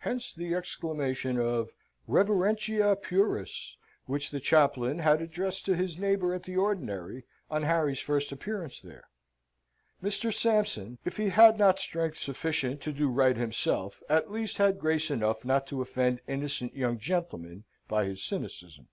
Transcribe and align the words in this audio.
Hence 0.00 0.34
the 0.34 0.54
exclamation 0.54 1.38
of 1.38 1.70
"Reverentia 2.06 2.94
pueris," 3.02 3.78
which 4.04 4.30
the 4.30 4.40
chaplain 4.40 4.98
had 4.98 5.22
addressed 5.22 5.64
to 5.64 5.74
his 5.74 5.96
neighbour 5.96 6.34
at 6.34 6.42
the 6.42 6.56
ordinary 6.58 7.24
on 7.50 7.62
Harry's 7.62 7.98
first 8.00 8.30
appearance 8.30 8.78
there. 8.82 9.08
Mr. 10.02 10.30
Sampson, 10.30 10.98
if 11.06 11.16
he 11.16 11.30
had 11.30 11.56
not 11.56 11.78
strength 11.78 12.18
sufficient 12.18 12.82
to 12.82 12.92
do 12.92 13.08
right 13.08 13.38
himself, 13.38 14.02
at 14.06 14.30
least 14.30 14.58
had 14.58 14.78
grace 14.78 15.10
enough 15.10 15.46
not 15.46 15.66
to 15.68 15.80
offend 15.80 16.20
innocent 16.26 16.74
young 16.76 16.98
gentlemen 16.98 17.64
by 17.88 18.04
his 18.04 18.22
cynicism. 18.22 18.88